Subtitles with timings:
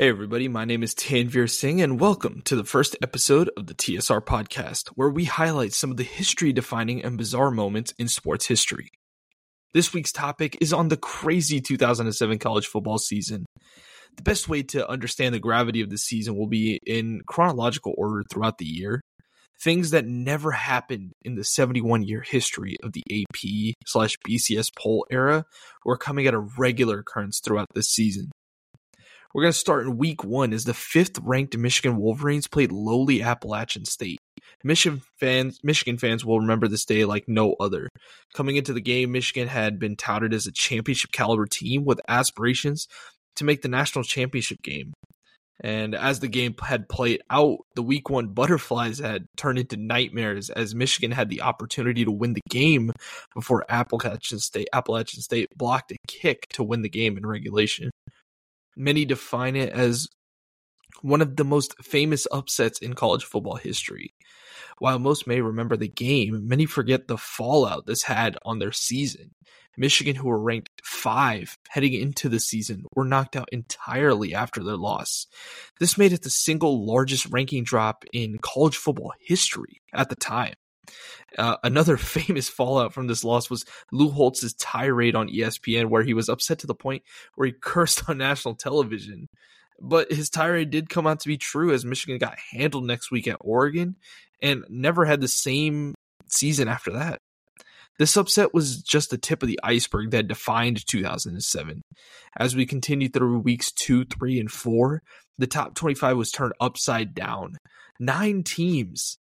[0.00, 3.74] Hey, everybody, my name is Tanvir Singh, and welcome to the first episode of the
[3.74, 8.46] TSR podcast, where we highlight some of the history defining and bizarre moments in sports
[8.46, 8.90] history.
[9.74, 13.44] This week's topic is on the crazy 2007 college football season.
[14.16, 18.22] The best way to understand the gravity of the season will be in chronological order
[18.30, 19.00] throughout the year.
[19.60, 25.08] Things that never happened in the 71 year history of the AP slash BCS poll
[25.10, 25.44] era
[25.84, 28.30] were coming at a regular occurrence throughout this season.
[29.34, 33.22] We're going to start in week one as the fifth ranked Michigan Wolverines played lowly
[33.22, 34.18] Appalachian State.
[34.64, 37.88] Michigan fans, Michigan fans will remember this day like no other.
[38.34, 42.88] Coming into the game, Michigan had been touted as a championship caliber team with aspirations
[43.36, 44.94] to make the national championship game.
[45.60, 50.50] And as the game had played out, the week one butterflies had turned into nightmares
[50.50, 52.92] as Michigan had the opportunity to win the game
[53.34, 57.90] before Appalachian State Appalachian State blocked a kick to win the game in regulation.
[58.78, 60.06] Many define it as
[61.02, 64.14] one of the most famous upsets in college football history.
[64.78, 69.32] While most may remember the game, many forget the fallout this had on their season.
[69.76, 74.76] Michigan, who were ranked five heading into the season, were knocked out entirely after their
[74.76, 75.26] loss.
[75.78, 80.54] This made it the single largest ranking drop in college football history at the time.
[81.38, 86.14] Uh, another famous fallout from this loss was Lou Holtz's tirade on ESPN, where he
[86.14, 87.02] was upset to the point
[87.34, 89.26] where he cursed on national television.
[89.80, 93.28] But his tirade did come out to be true as Michigan got handled next week
[93.28, 93.96] at Oregon
[94.42, 95.94] and never had the same
[96.28, 97.20] season after that.
[97.98, 101.82] This upset was just the tip of the iceberg that defined 2007.
[102.36, 105.02] As we continued through weeks two, three, and four,
[105.36, 107.56] the top 25 was turned upside down.
[107.98, 109.18] Nine teams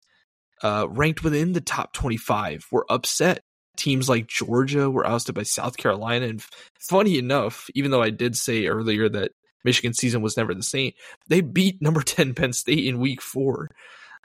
[0.63, 3.43] uh, ranked within the top 25 were upset.
[3.77, 6.27] Teams like Georgia were ousted by South Carolina.
[6.27, 6.43] And
[6.79, 9.33] funny enough, even though I did say earlier that
[9.65, 10.93] Michigan season was never the same,
[11.29, 13.69] they beat number 10 Penn State in week four.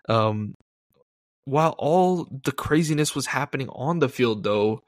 [0.09, 0.55] Um,
[1.45, 4.81] while all the craziness was happening on the field, though,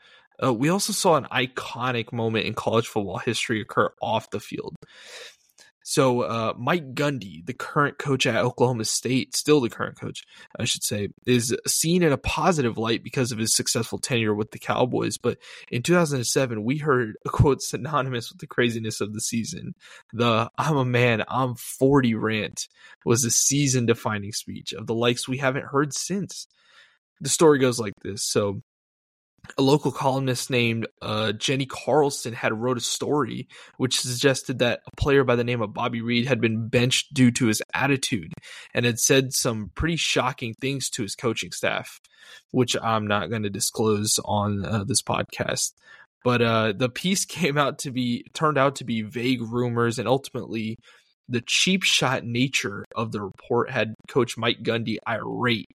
[0.44, 4.76] uh, we also saw an iconic moment in college football history occur off the field.
[5.90, 10.26] So uh, Mike Gundy, the current coach at Oklahoma State, still the current coach,
[10.60, 14.52] I should say, is seen in a positive light because of his successful tenure with
[14.52, 15.18] the Cowboys.
[15.18, 15.38] But
[15.72, 19.76] in 2007, we heard a quote synonymous with the craziness of the season.
[20.12, 22.68] The "I'm a man, I'm 40" rant
[23.06, 26.48] was a season-defining speech of the likes we haven't heard since.
[27.22, 28.62] The story goes like this: so
[29.58, 33.48] a local columnist named uh, Jenni Carlson had wrote a story
[33.78, 37.32] which suggested that a player by the name of Bobby Reid had been benched due
[37.32, 38.34] to his attitude
[38.74, 42.00] and had said some pretty shocking things to his coaching staff,
[42.52, 45.74] which I'm not going to disclose on uh, this podcast.
[46.24, 50.08] But uh, the piece came out to be turned out to be vague rumors and
[50.08, 50.78] ultimately
[51.30, 55.70] the cheap shot nature of the report had Coach Mike Gundy irate.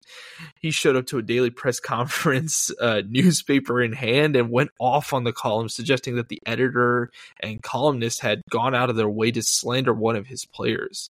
[0.61, 5.13] He showed up to a daily press conference, uh, newspaper in hand, and went off
[5.13, 7.11] on the column, suggesting that the editor
[7.41, 11.11] and columnist had gone out of their way to slander one of his players.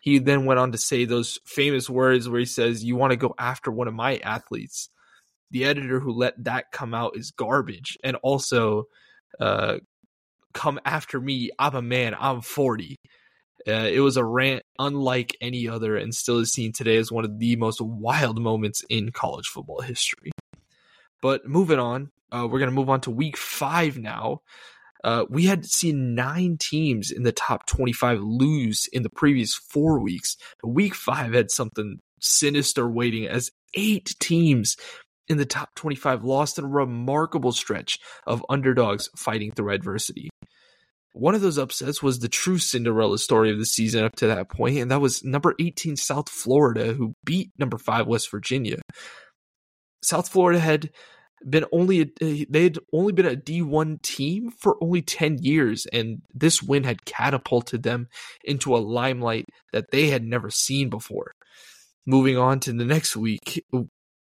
[0.00, 3.16] He then went on to say those famous words where he says, You want to
[3.16, 4.90] go after one of my athletes.
[5.50, 7.96] The editor who let that come out is garbage.
[8.04, 8.84] And also,
[9.40, 9.78] uh,
[10.54, 11.50] come after me.
[11.58, 12.14] I'm a man.
[12.18, 12.96] I'm 40.
[13.66, 17.24] Uh, it was a rant unlike any other and still is seen today as one
[17.24, 20.30] of the most wild moments in college football history.
[21.20, 24.42] But moving on, uh, we're going to move on to week five now.
[25.04, 30.00] Uh, we had seen nine teams in the top 25 lose in the previous four
[30.00, 30.36] weeks.
[30.64, 34.76] Week five had something sinister waiting as eight teams
[35.28, 40.30] in the top 25 lost in a remarkable stretch of underdogs fighting through adversity.
[41.18, 44.48] One of those upsets was the true Cinderella story of the season up to that
[44.48, 48.76] point, and that was number 18 South Florida, who beat number 5 West Virginia.
[50.00, 50.90] South Florida had
[51.44, 56.22] been only a, they had only been a D1 team for only 10 years and
[56.32, 58.08] this win had catapulted them
[58.44, 61.32] into a limelight that they had never seen before.
[62.06, 63.64] Moving on to the next week,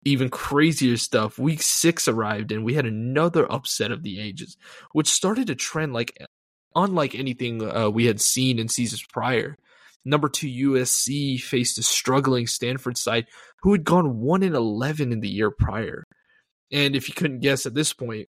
[0.04, 1.40] even crazier stuff.
[1.40, 4.56] Week 6 arrived and we had another upset of the ages,
[4.94, 6.16] which started a trend like
[6.75, 9.57] unlike anything uh, we had seen in seasons prior.
[10.04, 13.25] Number two USC faced a struggling Stanford side
[13.62, 16.06] who had gone one in eleven in the year prior.
[16.72, 18.27] And if you couldn't guess at this point,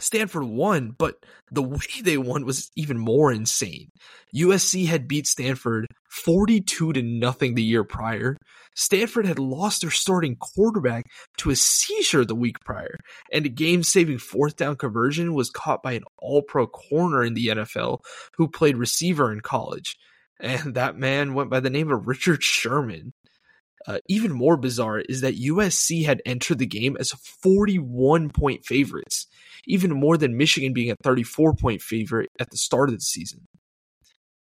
[0.00, 1.16] Stanford won, but
[1.50, 3.90] the way they won was even more insane.
[4.34, 8.36] USC had beat Stanford 42 to nothing the year prior.
[8.76, 11.06] Stanford had lost their starting quarterback
[11.38, 12.96] to a seizure the week prior,
[13.32, 17.98] and a game-saving fourth down conversion was caught by an all-pro corner in the NFL
[18.36, 19.96] who played receiver in college.
[20.40, 23.12] and that man went by the name of Richard Sherman.
[23.86, 29.26] Uh, even more bizarre is that USC had entered the game as 41 point favorites,
[29.66, 33.46] even more than Michigan being a 34 point favorite at the start of the season.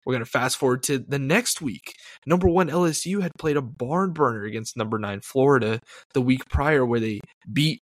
[0.05, 1.95] We're going to fast forward to the next week.
[2.27, 5.81] Number one LSU had played a barn burner against number nine Florida
[6.13, 7.21] the week prior, where they
[7.51, 7.81] beat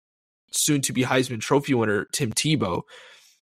[0.53, 2.83] soon to be Heisman Trophy winner Tim Tebow.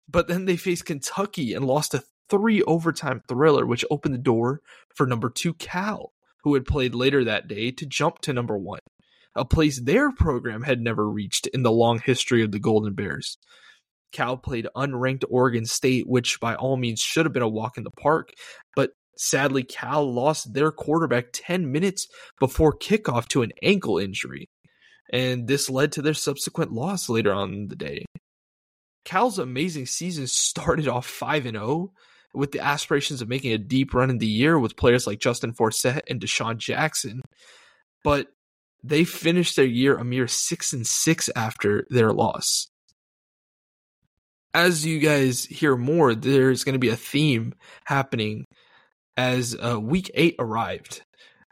[0.08, 4.62] But then they faced Kentucky and lost a three overtime thriller, which opened the door
[4.96, 6.12] for number two Cal,
[6.44, 8.80] who had played later that day, to jump to number one,
[9.36, 13.38] a place their program had never reached in the long history of the Golden Bears.
[14.12, 17.84] Cal played unranked Oregon State, which by all means should have been a walk in
[17.84, 18.30] the park,
[18.76, 22.08] but sadly, Cal lost their quarterback 10 minutes
[22.40, 24.50] before kickoff to an ankle injury,
[25.12, 28.06] and this led to their subsequent loss later on in the day.
[29.06, 31.92] Cal's amazing season started off 5 and 0
[32.34, 35.54] with the aspirations of making a deep run in the year with players like Justin
[35.54, 37.22] Forsett and DeSean Jackson,
[38.04, 38.28] but
[38.84, 42.70] they finished their year a mere 6 and 6 after their loss
[44.54, 47.54] as you guys hear more, there's going to be a theme
[47.86, 48.46] happening
[49.18, 51.04] as uh, week eight arrived.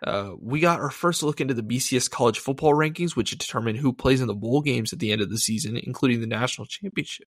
[0.05, 3.93] Uh, we got our first look into the BCS college football rankings, which determine who
[3.93, 7.27] plays in the bowl games at the end of the season, including the national championship.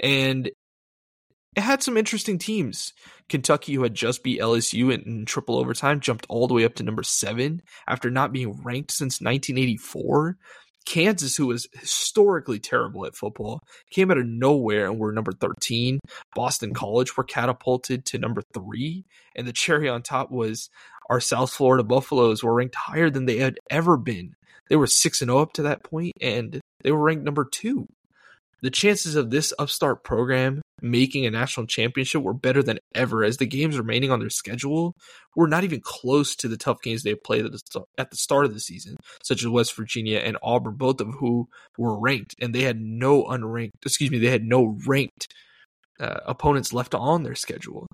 [0.00, 0.50] And
[1.56, 2.92] it had some interesting teams.
[3.28, 6.74] Kentucky, who had just beat LSU in, in, triple overtime, jumped all the way up
[6.74, 10.36] to number seven after not being ranked since 1984.
[10.84, 13.60] Kansas, who was historically terrible at football,
[13.90, 16.00] came out of nowhere and were number 13.
[16.34, 19.04] Boston College were catapulted to number three.
[19.34, 20.68] And the cherry on top was
[21.08, 24.34] our South Florida Buffaloes were ranked higher than they had ever been.
[24.68, 27.86] They were 6 and 0 up to that point, and they were ranked number two
[28.64, 33.38] the chances of this upstart program making a national championship were better than ever as
[33.38, 34.94] the games remaining on their schedule
[35.34, 37.46] were not even close to the tough games they played
[37.98, 41.48] at the start of the season, such as West Virginia and Auburn, both of who
[41.78, 45.32] were ranked, and they had no unranked, excuse me, they had no ranked
[45.98, 47.86] uh, opponents left on their schedule.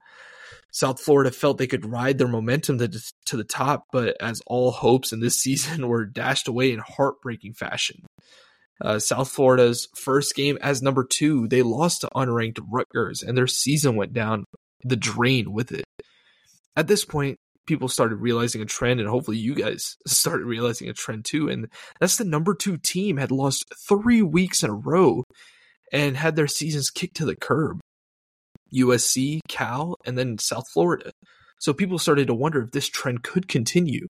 [0.73, 2.89] South Florida felt they could ride their momentum to,
[3.27, 7.55] to the top, but as all hopes in this season were dashed away in heartbreaking
[7.55, 8.05] fashion.
[8.81, 13.47] Uh, South Florida's first game as number two, they lost to unranked Rutgers, and their
[13.47, 14.45] season went down
[14.85, 15.85] the drain with it.
[16.77, 17.37] At this point,
[17.67, 21.49] people started realizing a trend, and hopefully, you guys started realizing a trend too.
[21.49, 21.69] And
[22.01, 25.25] that's the number two team had lost three weeks in a row
[25.93, 27.81] and had their seasons kicked to the curb.
[28.75, 31.11] USC, Cal, and then South Florida.
[31.59, 34.07] So people started to wonder if this trend could continue.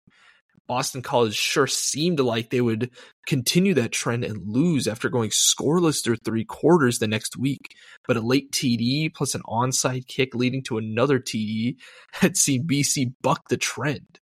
[0.71, 2.93] Boston College sure seemed like they would
[3.27, 7.75] continue that trend and lose after going scoreless through three quarters the next week.
[8.07, 11.75] But a late TD plus an onside kick leading to another TD
[12.13, 14.21] had seen BC buck the trend.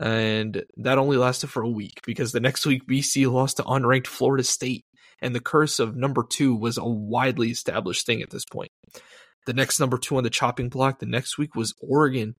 [0.00, 4.08] And that only lasted for a week because the next week BC lost to unranked
[4.08, 4.84] Florida State,
[5.22, 8.72] and the curse of number two was a widely established thing at this point.
[9.46, 12.34] The next number two on the chopping block the next week was Oregon.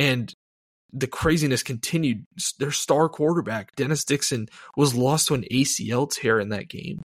[0.00, 0.34] And
[0.92, 2.26] the craziness continued.
[2.58, 7.02] Their star quarterback, Dennis Dixon, was lost to an ACL tear in that game.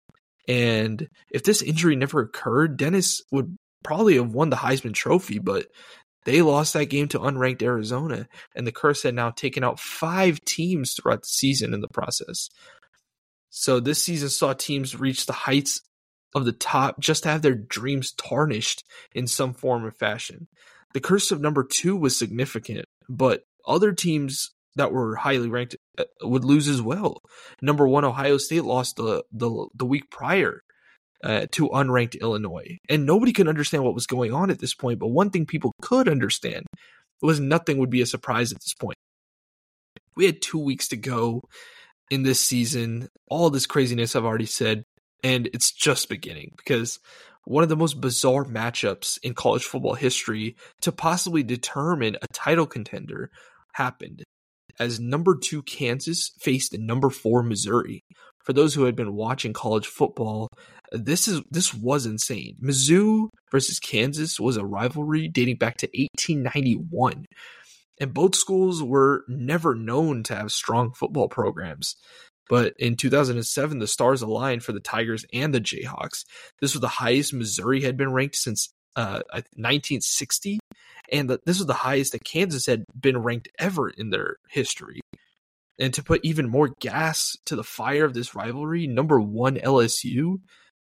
[0.47, 5.67] And if this injury never occurred, Dennis would probably have won the Heisman Trophy, but
[6.25, 10.41] they lost that game to unranked Arizona, and the curse had now taken out five
[10.41, 12.49] teams throughout the season in the process.
[13.49, 15.81] So this season saw teams reach the heights
[16.35, 20.47] of the top just to have their dreams tarnished in some form or fashion.
[20.93, 26.05] The curse of number two was significant, but other teams that were highly ranked uh,
[26.21, 27.21] would lose as well.
[27.61, 30.61] Number one, Ohio State lost the the, the week prior
[31.23, 34.99] uh, to unranked Illinois, and nobody could understand what was going on at this point.
[34.99, 36.65] But one thing people could understand
[37.21, 38.97] was nothing would be a surprise at this point.
[40.15, 41.41] We had two weeks to go
[42.09, 43.09] in this season.
[43.27, 44.83] All this craziness I've already said,
[45.23, 46.99] and it's just beginning because
[47.45, 52.65] one of the most bizarre matchups in college football history to possibly determine a title
[52.67, 53.31] contender
[53.73, 54.23] happened
[54.79, 58.03] as number two Kansas faced number four Missouri.
[58.43, 60.47] For those who had been watching college football,
[60.91, 62.55] this is this was insane.
[62.63, 67.25] Mizzou versus Kansas was a rivalry dating back to 1891.
[67.99, 71.95] And both schools were never known to have strong football programs.
[72.49, 76.23] But in 2007, the stars aligned for the Tigers and the Jayhawks.
[76.61, 79.21] This was the highest Missouri had been ranked since uh,
[79.55, 80.59] 1960
[81.11, 84.99] and the, this was the highest that Kansas had been ranked ever in their history.
[85.79, 90.39] And to put even more gas to the fire of this rivalry, number one LSU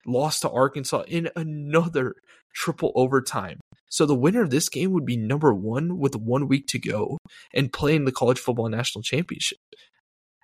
[0.06, 2.14] lost to Arkansas in another
[2.54, 3.60] triple overtime.
[3.90, 7.18] So the winner of this game would be number one with one week to go
[7.54, 9.58] and playing the college football national championship.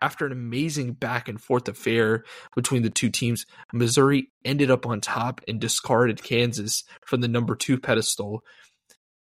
[0.04, 5.00] After an amazing back and forth affair between the two teams, Missouri ended up on
[5.00, 8.44] top and discarded Kansas from the number two pedestal.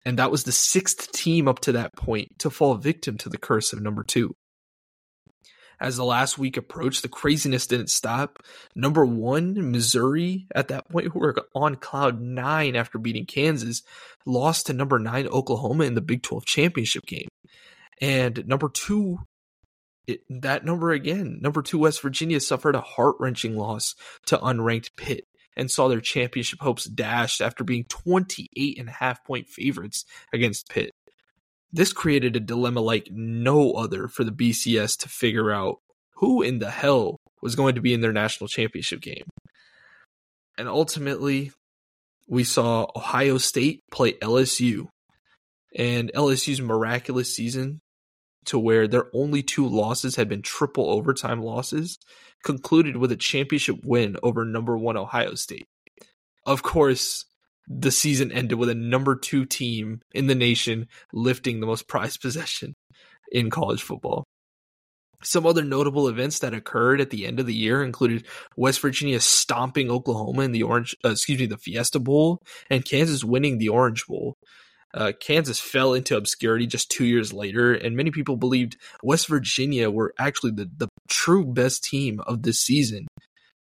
[0.04, 3.38] And that was the sixth team up to that point to fall victim to the
[3.38, 4.36] curse of number two.
[5.80, 8.44] As the last week approached, the craziness didn't stop.
[8.76, 13.84] Number one, Missouri, at that point, who were on cloud nine after beating Kansas,
[14.26, 17.30] lost to number nine, Oklahoma, in the Big 12 championship game.
[18.02, 19.20] And number two,
[20.08, 23.94] it, that number again, number two, West Virginia suffered a heart wrenching loss
[24.28, 29.24] to unranked Pitt and saw their championship hopes dashed after being 28 and a half
[29.26, 30.92] point favorites against Pitt.
[31.72, 35.78] This created a dilemma like no other for the BCS to figure out
[36.16, 39.26] who in the hell was going to be in their national championship game.
[40.58, 41.52] And ultimately,
[42.28, 44.88] we saw Ohio State play LSU.
[45.76, 47.82] And LSU's miraculous season
[48.48, 51.98] to where their only two losses had been triple overtime losses
[52.44, 55.66] concluded with a championship win over number one Ohio State.
[56.46, 57.26] Of course,
[57.68, 62.22] the season ended with a number two team in the nation lifting the most prized
[62.22, 62.74] possession
[63.32, 64.24] in college football.
[65.24, 68.26] Some other notable events that occurred at the end of the year included
[68.56, 72.40] West Virginia stomping Oklahoma in the Orange, uh, excuse me, the Fiesta Bowl,
[72.70, 74.36] and Kansas winning the Orange Bowl.
[74.98, 79.92] Uh, Kansas fell into obscurity just two years later, and many people believed West Virginia
[79.92, 83.06] were actually the, the true best team of this season,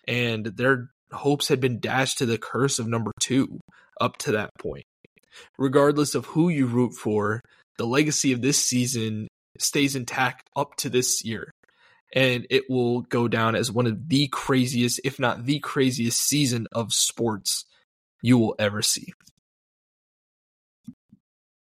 [0.08, 3.60] and their hopes had been dashed to the curse of number two
[4.02, 4.84] up to that point.
[5.60, 7.42] Regardless of who you root for,
[7.78, 9.28] the legacy of this season
[9.60, 11.52] stays intact up to this year.
[12.12, 16.68] And it will go down as one of the craziest, if not the craziest season
[16.72, 17.66] of sports
[18.24, 19.14] you will ever see.